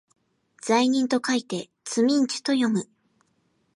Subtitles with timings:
[0.63, 2.85] 罪人と書いてつみんちゅと読む